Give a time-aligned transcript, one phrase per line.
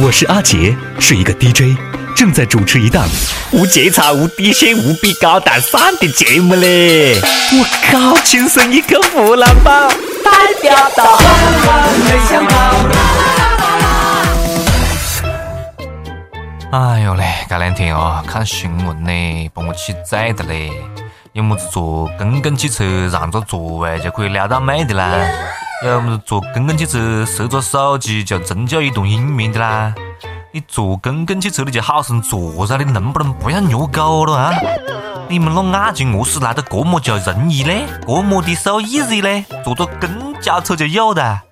[0.00, 1.76] 我是阿杰，是一个 DJ，
[2.14, 3.04] 正在主持一档
[3.50, 7.16] 无节操、无底线、无比高大上的节目嘞！
[7.20, 9.88] 我靠，亲生一个湖南宝，
[10.24, 11.24] 代表到万
[11.66, 12.56] 万没想到。
[16.78, 20.70] 哎呦嘞，这两天啊，看新闻呢，把我气炸的嘞！
[21.32, 25.28] 有么子坐公共汽车让个座位就可以撩到妹的啦？
[25.84, 29.94] 要么子坐公共汽车射着手机就成就一段姻缘的啦？
[30.50, 34.52] 你坐公共汽车你就好生坐噻，你能不能不要虐狗了啊？
[35.28, 37.86] 你们那眼睛何是来的这么叫容易嘞？
[38.04, 39.44] 这么的 so easy 嘞？
[39.62, 41.42] 坐着公交车就有的。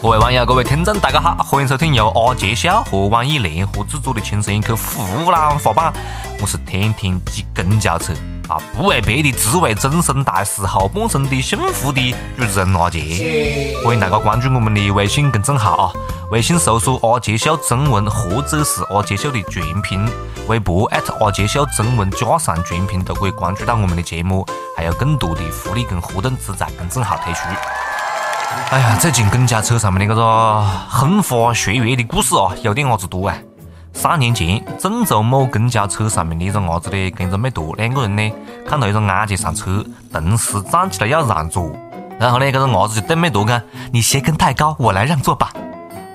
[0.00, 5.92] 各位网友，各位听众，大家好，欢迎收听由阿杰笑和网易联合制作的《轻松一刻湖南话版》，
[6.40, 8.14] 我是天天挤公交车
[8.48, 13.76] 啊，不为别的，只为终身大事后半生的幸福的主持人阿杰。
[13.84, 15.92] 欢迎大家关注我们的微信公众号啊，
[16.30, 20.02] 微信搜索“阿杰秀中文”或者是“阿杰秀”的全拼，
[20.46, 20.86] 微博
[21.20, 27.40] 阿杰秀中文加上全拼都可以关注到我们的节目，还有更多的福利跟活动只在公众号推出。
[28.70, 33.36] 哎呀，最近公交车上面的这个风花雪月的故事啊，有点伢子多啊。
[33.92, 38.32] 三年前，郑州某公交车上面的一个伢子呢，跟一个妹坨两个人呢，
[38.66, 41.70] 看到一个阿姐上车，同时站起来要让座，
[42.18, 43.60] 然后呢，这个伢子就对妹坨讲
[43.92, 45.50] ：“你鞋跟太高，我来让座吧。”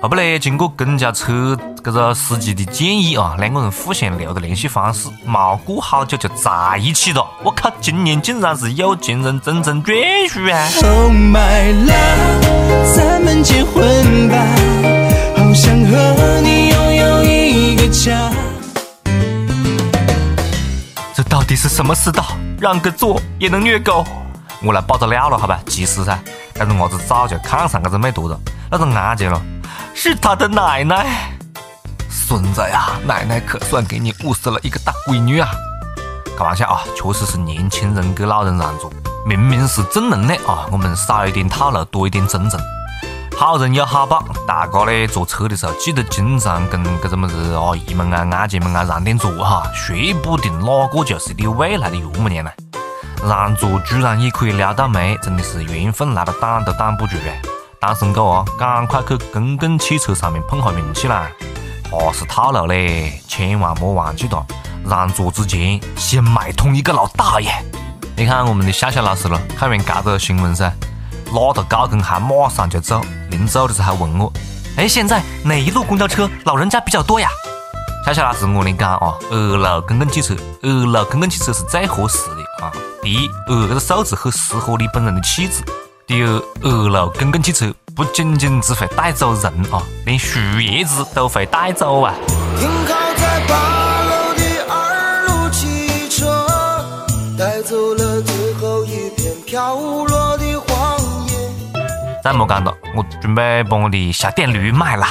[0.00, 7.26] 后不嘞，经过公交车这个司机的建议啊，两个人互相留的联系方式，没过好久就在一起了。
[7.42, 14.36] 我靠，今年竟然是有情人终成眷属啊！Oh my love，咱们结婚吧，
[15.36, 15.96] 好想和
[21.54, 22.24] 底是什么世道？
[22.58, 24.04] 让个座也能虐狗？
[24.60, 25.60] 我来爆个料了，好吧？
[25.68, 26.18] 其实噻，
[26.52, 28.36] 这个伢子早就看上这个妹坨了，
[28.68, 29.40] 那个阿姐了。
[29.94, 31.32] 是他的奶奶，
[32.10, 35.48] 孙子呀，奶奶可算给你物色了一个大闺女啊！
[36.36, 38.90] 开玩笑啊，确实是年轻人给老人让座，
[39.24, 40.66] 明明是正能量啊！
[40.72, 42.58] 我们少一点套路，多一点真诚。
[43.36, 52.50] 好人有好报，大家呢坐车的时候记得经常跟这个么子阿姨们啊、阿姐们啊让点座哈，说不定哪个就是你未来的岳母娘呢。
[53.26, 57.32] 让座居然也可以撩到妹，真的是缘分来了挡都挡不住啊！
[57.80, 61.26] 单身狗啊，赶快去公共汽车上面碰下运气啦！
[61.90, 64.46] 哈是套路嘞，千万莫忘记了，
[64.86, 67.50] 让座之前先买通一个老大爷。
[68.16, 70.72] 你看我们的笑笑老师了，看完这个新闻噻，
[71.34, 73.00] 拉着高跟鞋马上就走，
[73.30, 74.32] 临走的时候还问我
[74.78, 77.28] ：“哎，现在哪一路公交车老人家比较多呀？”
[78.06, 82.70] 笑笑老师，我跟你讲啊，二路公共汽车，二路公共汽车是最合适的啊。
[83.02, 85.64] 第一，二这个数字很适合你本人的气质。
[86.06, 92.14] 第二，二路公共汽车不仅仅只会带走人啊，连树叶子都会带走啊！
[102.24, 105.06] 再莫讲了，我准备把我的小电驴买了，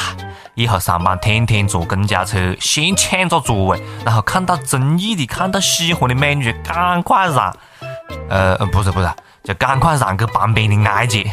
[0.55, 7.55] 以后上班天天坐公交车，先抢个座位，然后看到中意的、看到喜欢的美女，赶快让。
[8.29, 9.07] 呃，不是不是。
[9.43, 11.31] 就赶快让给旁边的阿姐。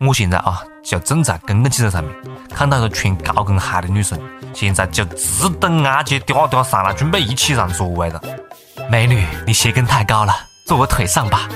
[0.00, 2.14] 我现在啊，就正在公共汽车上面
[2.54, 4.20] 看到一个穿高跟鞋的女生，
[4.52, 8.20] 现在就只等阿姐嗲嗲上来，准备一起让座位了。
[8.90, 10.34] 美女，你鞋跟太高了，
[10.66, 11.48] 坐我腿上吧。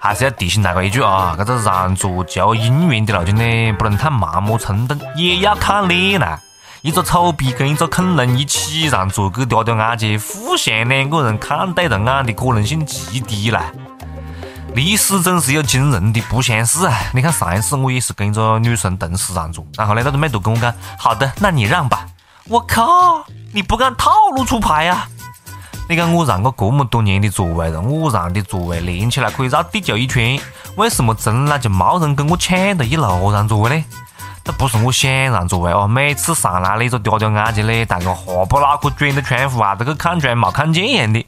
[0.00, 6.38] 还是要提醒大家一句啊，这个让座求姻缘的路径呢，不能太盲目冲动，也要看脸呐。
[6.80, 13.64] 一个丑逼跟一个恐龙一起让座给嗲嗲阿姐，互相两个人看对了眼的可能性极低啦。
[14.74, 16.96] 历史总是有惊人的不相似啊！
[17.12, 22.06] 你看上一次我也是跟一个女生同时让座，然后呢，那个妹坨跟我讲：“好的，那你让吧。”
[22.48, 23.22] 我靠，
[23.52, 25.06] 你不敢套路出牌呀？
[25.90, 30.38] 你看我让过这么多年的座位了，我让的座位连起来可以绕地球一圈，
[30.76, 33.84] 为什么从来就没人跟我抢到一路让座位呢？
[34.44, 41.26] 这不是我想让座位哦，每次上来那个嗲嗲阿姐嘞，大家哈不脑壳卷着窗户啊，都去看出来没看见一样的。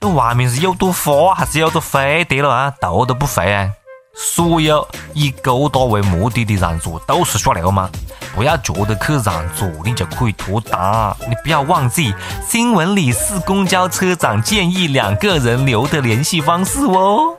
[0.00, 2.74] 那外面是有朵花还是有朵飞得了啊？
[2.80, 3.70] 头都不回啊！
[4.14, 7.88] 所有以勾搭为目的的让座都是耍流氓，
[8.34, 11.16] 不要觉得去让座你就可以脱单。
[11.28, 12.14] 你不要忘记
[12.46, 17.36] 新闻里是公交车长建议两个人留的联系方式哦。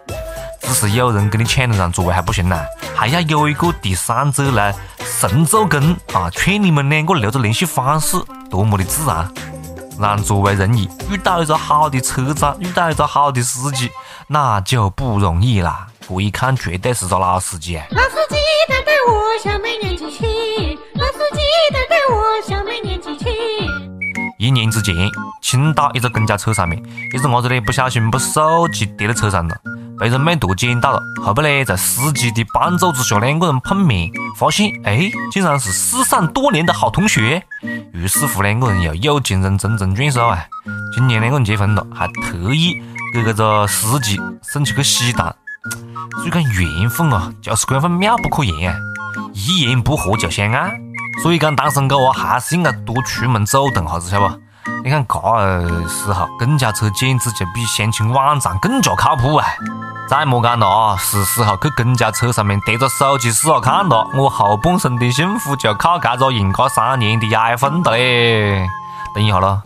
[0.62, 2.64] 只是有人给你抢了让座位还不行呐，
[2.96, 4.74] 还要有一个第三者来。
[5.04, 6.32] 神助攻啊！
[6.32, 8.18] 劝你们两个留着联系方式，
[8.50, 9.32] 多么的自然。
[10.00, 13.92] 让座位容易，遇到一个好的车长，遇到一个好的司机，
[14.28, 15.88] 那就不容易啦。
[16.12, 17.78] 这一看绝对是个老司机。
[17.78, 18.36] 老司机
[18.68, 20.28] 带带我，小妹年纪轻。
[20.96, 21.40] 老司机
[21.72, 23.32] 带带我，小妹年纪轻。
[24.38, 24.94] 一年之前，
[25.42, 29.56] 青岛一个公交车上面，一个伢子呢不小心把手机跌在车上了，
[29.98, 31.02] 被人美图捡到了。
[31.24, 37.42] 后背呢，在司机的帮助之下，两个人碰面，发现哎，竟然是失散多年的好同学。
[37.94, 40.46] 于是乎，两个人又有情人终成眷属啊！
[40.94, 42.74] 今年两个人结婚了，还特意
[43.14, 45.34] 给这个司机送去个喜糖。
[46.18, 48.78] 所以讲缘分啊，就是这样妙不可言啊！
[49.34, 50.72] 一言不合就相爱。
[51.22, 54.42] 所以讲，单身狗啊，还是应该多出门走动下子，晓得不？
[54.84, 59.46] 你看这时候，公交车简直就比相亲网站更加靠谱啊！
[60.10, 68.68] 再莫讲了啊，是时候去公交车上面叠着手机试下看了，我后半生的幸福就靠这个银卡三年的 iPhone 了嘞！
[69.14, 69.62] 等一下咯，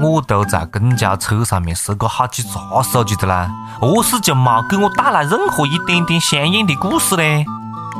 [0.00, 3.50] 我都在公交车上面试过好几摞手机的啦，
[3.80, 7.44] 何是就没给我带来任何一点点香艳的故事呢？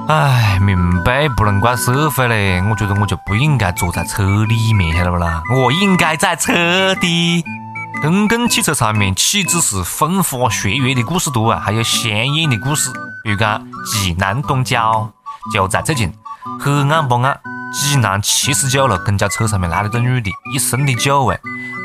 [0.08, 5.42] 唉，明白不能怪社会嘞，我觉得我就不应该坐在车里面，晓得不啦？
[5.54, 7.44] 我应该在车底。
[8.00, 12.90] 公共汽车上面岂止是风花雪月的故事多啊，还有香艳的故事。
[13.22, 15.10] 比如讲济南公交，
[15.52, 16.12] 就在最近，
[16.58, 17.38] 黑暗不暗？
[17.72, 21.38] 济南七十九路公交车上面来了个女的，一身的酒味，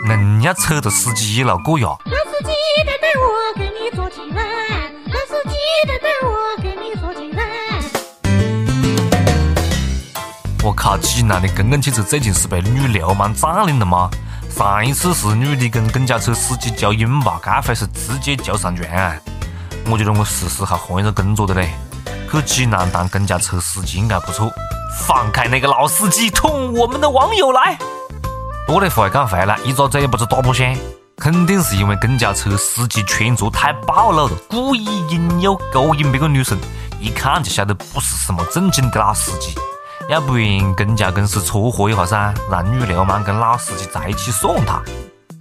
[0.07, 1.87] 硬要扯着司机一路过呀。
[2.05, 2.51] 老司机，
[2.85, 3.25] 带带我
[3.57, 4.43] 给你做起来。
[5.07, 5.55] 老司机，
[5.87, 7.43] 带带我给你做起来。
[10.63, 10.95] 我靠！
[10.99, 14.09] 济南的公共汽车最近是被女流氓占领了吗？
[14.49, 19.19] 上一次是女的跟公交车司机交拥抱，这回是直接交上拳！
[19.87, 21.71] 我觉得我是时候换一个工作的嘞，
[22.31, 24.51] 去济南当公交车司机应该不错。
[25.07, 27.77] 放开那个老司机，捅我们的网友来！
[28.65, 30.75] 不过呢，话又讲回来，一张嘴不是打不响，
[31.17, 36.57] 肯定是因为公交车司机穿着太暴露了，故意引诱勾引别个女生，
[36.99, 39.53] 一看就晓得不是什么正经的老司机。
[40.09, 44.81] 要不然公交公司撮合一下噻，让女流氓跟老司机在一起送他。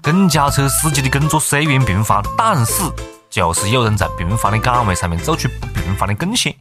[0.02, 2.82] 公交车司机的工作虽然平凡，但是
[3.30, 6.54] 就是有人在平凡的岗位上面做出不平凡的贡献。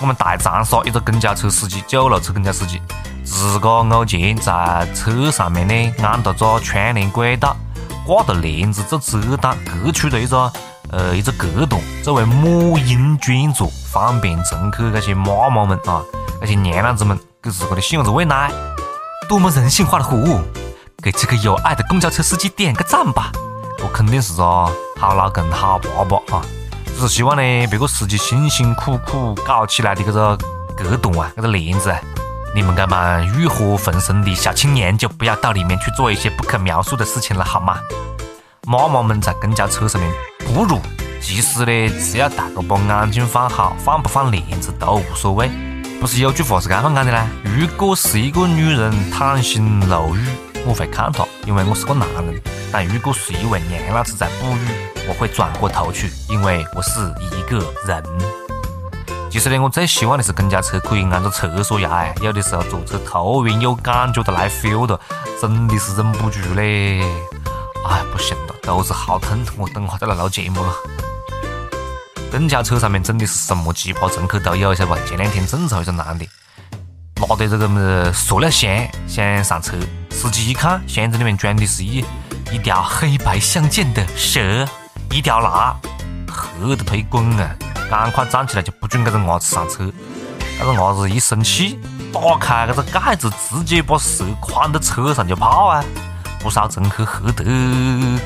[0.00, 2.82] 我们大长沙一个公交车司机，九路车公交司机，
[3.30, 7.56] 自个偶前在车上面呢安到个窗帘轨道，
[8.04, 10.52] 挂着帘子做遮挡，隔出了一个
[10.90, 16.02] 呃一个隔断，作为母婴捐座，方便乘客这些妈妈们啊，
[16.40, 17.18] 那些娘娘子们。
[17.42, 18.52] 给自个的细伢子喂奶，
[19.26, 20.42] 多么人性化的服务！
[21.02, 23.32] 给这个有爱的公交车司机点个赞吧！
[23.82, 24.42] 我肯定是个
[24.98, 26.42] 好老公、好爸爸啊！
[26.94, 30.36] 只是希望呢，别个司机辛辛苦苦搞起来的这个
[30.76, 31.98] 隔断啊，这个帘子啊，
[32.52, 37.78] 你们这帮欲火焚身的小青年就不要到里面去做一些不可描述的事情了，好吗？
[38.66, 40.12] 妈妈们在公交车上面
[40.44, 40.80] 哺乳，
[41.22, 45.48] 其实呢，只要大家把眼睛放好，放不放帘子都无所谓。
[46.00, 47.24] 不是有句话是这样讲的啦？
[47.44, 50.20] 如果是一个女人袒胸露乳，
[50.66, 52.34] 我会看她，因为我是个男人；
[52.72, 58.39] 但如果是一位娘老子在哺乳，我会转过头去，因为我是一个人。
[59.30, 64.98] 其实呢，我最希望的是公交车可以安着厕所牙，哎，有的时候坐车突然有感觉的来 feel 的，
[65.40, 67.00] 真的是忍不住嘞！
[67.86, 70.74] 哎，不行了，肚子好疼，我等会再来录节目了。
[72.32, 74.98] 公交车上面真的是什么奇葩乘客都有，晓得吧？
[75.06, 76.26] 前两天正愁一个男的
[77.14, 78.68] 拿着这个么塑料箱
[79.06, 79.76] 想上车，
[80.10, 82.04] 司机一看箱子里面装的是一
[82.50, 84.66] 一条黑白相间的蛇，
[85.12, 85.76] 一条蜡，
[86.26, 87.54] 吓得腿滚啊！
[87.90, 89.90] 赶快站起来就不准这个伢子上车。
[90.58, 91.76] 这个伢子一生气，
[92.12, 95.84] 打开这个盖子，直接把蛇框到车上就跑啊！
[96.38, 97.44] 不少乘客吓得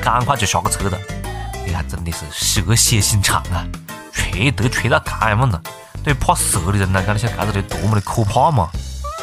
[0.01, 0.97] 赶快就下个车了。
[1.65, 3.65] 你看，真的是蛇蝎心肠啊！
[4.13, 5.61] 缺德缺到这样了，
[6.03, 8.69] 对怕蛇的人来讲，你晓得这个多么的可怕嘛？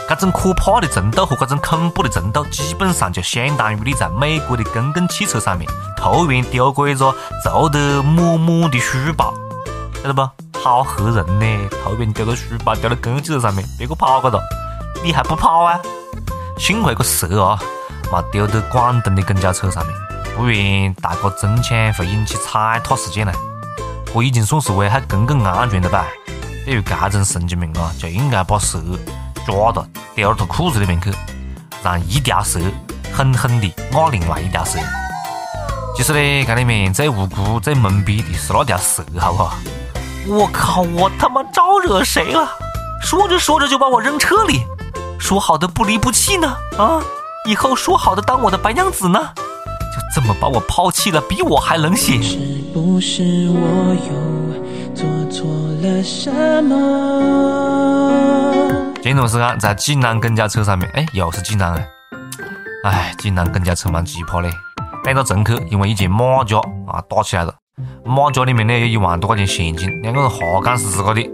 [0.08, 9.32] 这种可怕的程度和这种恐怖的程度，基本上就相当于你在美国的公共汽车上面突然丢过一个皱得满满的书包，
[10.02, 10.28] 晓得不？
[10.58, 11.68] 好吓人呢！
[11.84, 14.40] 突然丢个书包丢到公共汽车上面，别个跑过了，
[15.02, 15.80] 你还不跑啊？
[16.58, 17.58] 幸亏个蛇啊，
[18.10, 19.94] 没丢到广东的公交车上面，
[20.36, 23.32] 不然大家争抢会引起踩踏事件呢。
[24.12, 26.04] 这已经算是危害公共安全了吧？
[26.64, 28.80] 对于这种神经病啊，就应该把蛇
[29.46, 31.12] 抓到丢到他裤子里面去，
[31.82, 32.58] 让一条蛇
[33.12, 34.80] 狠狠地咬另外一条蛇。
[35.96, 39.56] 其实呢，这里面最无辜、最懵逼的是那条蛇，好不好？
[40.26, 40.82] 我靠！
[40.82, 42.48] 我他妈招惹谁了？
[43.02, 44.62] 说着说着就把我扔车里，
[45.18, 46.56] 说好的不离不弃呢？
[46.78, 47.02] 啊！
[47.48, 49.18] 以后说好的当我的白娘子呢？
[49.36, 52.22] 就这么把我抛弃了，比我还冷血。
[52.22, 52.38] 是
[52.72, 54.12] 不是我又
[54.94, 55.44] 做错
[55.82, 56.02] 了？
[56.02, 56.30] 什
[56.62, 56.72] 么？
[59.02, 61.88] 前段时间在济南公交车上面，哎，又是济南哎，
[62.84, 64.48] 哎，济南公交车蛮奇葩嘞，
[65.02, 67.52] 两个乘客因为一件马甲啊打起来了，
[68.04, 71.28] 马甲里面呢有一万多块钱现金，两个人哈干是自个的。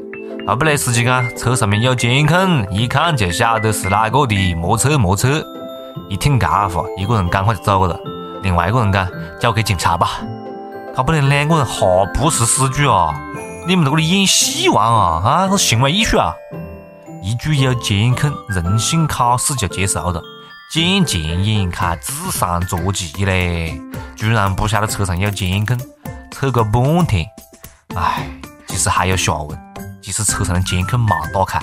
[0.46, 5.42] 后不来司机讲车上面有监控，一看就晓得是哪个的，莫车莫车。
[6.10, 7.98] 一听这话，一个人赶快就走了，
[8.42, 9.08] 另外一个人讲
[9.40, 10.20] 交给警察吧。
[10.94, 13.14] 搞不能两个人哈不是死局啊！
[13.66, 15.22] 你们在这里演戏玩啊？
[15.24, 16.34] 啊，是行为艺术啊！
[17.22, 20.20] 一句有监控，人性考试就结束了，
[20.70, 23.80] 见钱眼开，智商捉急嘞！
[24.16, 25.76] 居然不晓得车上有监控，
[26.30, 27.26] 扯个半天。
[27.94, 28.28] 唉，
[28.66, 29.58] 其实还有下文，
[30.02, 31.60] 即使车上的监控没打开，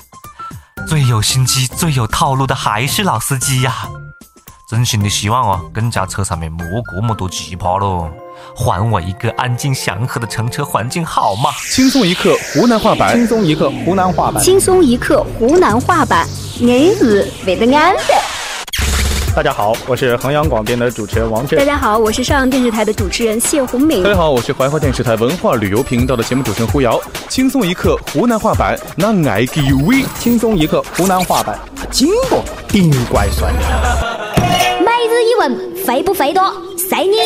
[0.87, 3.87] 最有心机、最有套路的还是老司机呀！
[4.67, 8.09] 真心的希望哦，更加车上面莫这么多奇葩喽！
[8.55, 11.51] 还我一个安静祥和的乘车环境好吗？
[11.71, 16.27] 轻松一刻湖南话版，轻松一刻湖南话版，轻松一刻湖南话版，
[16.59, 18.24] 你是为的安的。
[19.35, 21.59] 大家好，我是衡阳广电的主持人王震。
[21.59, 24.01] 大家好，我是上阳电视台的主持人谢红敏。
[24.01, 26.97] 大家好，我是怀化电视台文化旅游频道的节目主持人胡瑶。
[27.27, 30.05] 轻松一刻湖南话版，那爱给喂。
[30.17, 31.59] 轻松一刻湖南话版，
[31.91, 33.51] 金不顶怪帅。
[34.79, 36.41] 每日一问，肥不肥多？
[36.77, 37.17] 随你。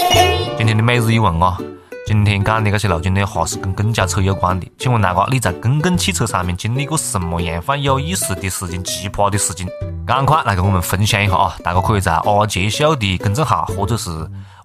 [0.58, 1.60] 今天的每日一问啊，
[2.08, 4.66] 今天讲的这些路径呢，哈是跟公交车有关的。
[4.80, 9.68] 请问大哥，你在公共汽车上面经历过什么样番有意思的事情、奇葩的事情？
[10.10, 11.56] 赶快来跟我们分享一下啊！
[11.64, 14.10] 大家可以在阿杰秀的公众号或者是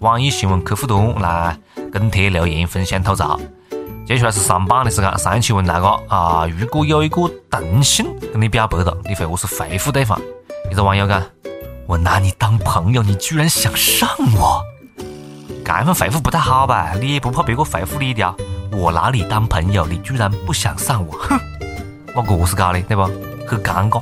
[0.00, 1.54] 网易新闻客户端来
[1.92, 3.38] 跟帖留言分享吐槽。
[4.06, 10.18] 接下来是上榜的时间，上一期问大家啊，如果有一个同性跟你表白了，你会何是回复对方？
[10.70, 11.22] 一个网友讲：
[11.86, 14.08] 我拿你当朋友，你居然想上
[14.38, 14.62] 我？
[15.62, 16.94] 这份回复不太好吧？
[16.98, 18.34] 你也不怕别个回复你一条？
[18.72, 21.12] 我拿你当朋友，你居然不想上我？
[21.12, 21.38] 哼，
[22.16, 23.02] 我这是搞的，对不？
[23.46, 24.00] 很尴尬。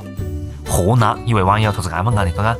[0.73, 2.57] 河南一位网友他是这样讲的，他讲：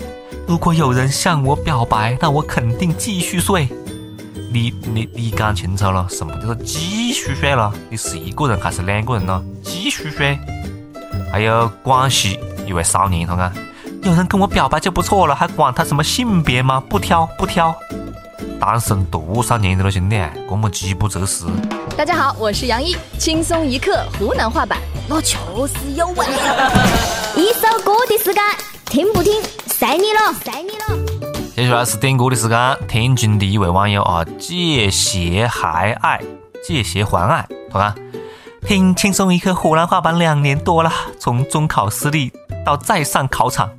[0.48, 3.68] 如果有人向我表白，那我肯定继续睡。
[4.52, 7.74] 你你你讲清楚了，什么叫做继续睡了？
[7.90, 9.44] 你是一个人还是两个人呢？
[9.64, 10.38] 继续睡。
[11.32, 13.52] 还有广西一位少年，他讲：
[14.04, 16.84] 有人跟我表白就不错了，还管他什么性别吗？
[16.88, 17.76] 不挑不挑。
[18.60, 21.46] 单身多少年的了，兄弟，这么饥不择食。
[21.98, 24.78] 大家好，我是杨毅，轻松一刻湖南话版，
[25.16, 26.26] 我确实有味。
[27.36, 28.42] 一首歌的时间，
[28.86, 31.22] 听不听，随你了，随你了。
[31.56, 36.20] 接下来是点歌的时间，天津的一位网友啊，借鞋还爱，
[36.68, 37.96] 借鞋还爱，他讲
[38.68, 42.32] 听轻松一刻湖南话版两年多了，从中考失利
[42.66, 43.70] 到再上考场，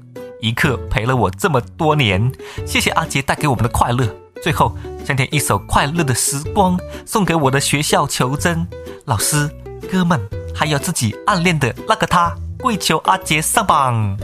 [0.41, 2.31] 一刻陪了我这么多年，
[2.65, 4.07] 谢谢阿杰带给我们的快乐。
[4.41, 8.65] 最后，想点一首《快乐的时光》，送给我的学校求真
[9.07, 9.51] 老师、
[9.91, 10.21] 哥们，
[10.55, 12.35] 还有自己暗恋的那个他。
[12.61, 14.17] 跪求阿杰上榜。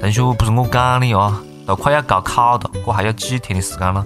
[0.00, 4.04] 同学，不是我讲的啊，都快要高考了，这还有几天的时间了。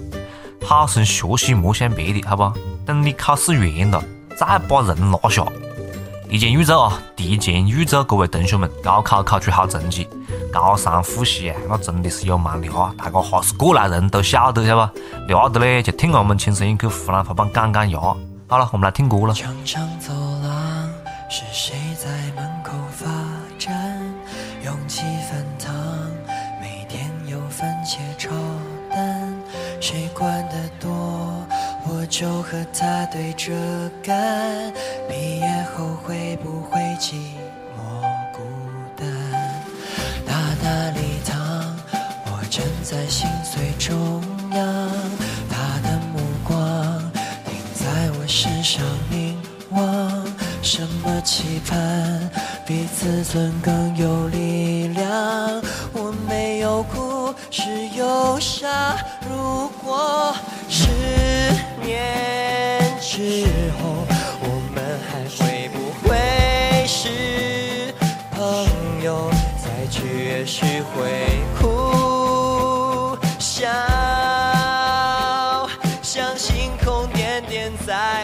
[0.64, 2.52] 好生学习，莫想别的，好不？
[2.84, 4.00] 等你考试完了，
[4.36, 5.44] 再把人拿下。
[6.28, 7.00] 提前预祝啊！
[7.16, 10.08] 提前预祝各位同学们高考考出好成绩。
[10.52, 14.92] 高三复习啊，那真的是有蛮料，大家哈是过来人都晓得，晓得吧？
[15.26, 17.98] 聊的嘞，就听我们轻声一刻湖南话版讲讲呀。
[18.46, 19.34] 好了，我们来听歌了。
[21.28, 23.06] 是谁在门口发
[23.58, 24.00] 站？
[24.62, 25.74] 勇气翻烫，
[26.60, 28.30] 每天有番茄炒
[28.90, 29.34] 蛋，
[29.80, 31.44] 谁管得多，
[31.84, 33.52] 我就和他对着
[34.04, 34.72] 干。
[35.08, 37.14] 毕业后会不会寂
[37.76, 38.02] 寞
[38.32, 38.42] 孤
[38.96, 39.06] 单？
[40.24, 41.76] 大大礼堂，
[42.26, 43.96] 我站在心碎中
[53.26, 55.60] 比自尊更有力量？
[55.92, 57.62] 我没有哭，是
[57.96, 58.96] 忧伤。
[59.28, 60.32] 如果
[60.68, 60.86] 十
[61.82, 63.44] 年之
[63.78, 64.06] 后，
[64.40, 67.92] 我们还会不会是
[68.30, 69.28] 朋友？
[69.58, 70.64] 再去也许
[70.94, 73.66] 会哭笑，
[76.00, 78.15] 像星空点点在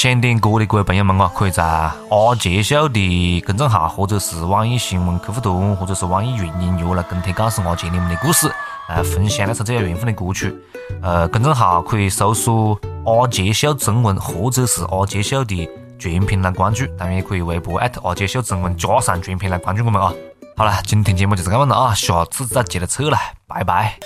[0.00, 8.48] 想点歌的各位朋友们啊，可以在阿杰秀的公众号，或者是网易新闻客户端，或者是网易云音乐来跟帖告诉阿杰你们的故事，
[8.88, 10.54] 来分享那首最有缘分的歌曲。
[11.02, 20.14] 呃，公众号可以搜索“阿杰秀中文”或者是“阿杰秀”的全拼来关注，当然也可以微博艾特阿杰秀中文加上全拼来关注我们啊。
[20.56, 23.98] 好了，今天节目就是这样了啊，下次再接着扯了，拜拜。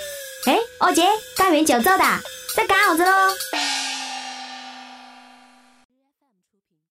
[0.47, 1.03] 哎，阿杰，
[1.37, 2.03] 干完就走的，
[2.57, 3.11] 在干啥子喽？